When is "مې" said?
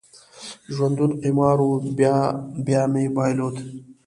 2.91-3.03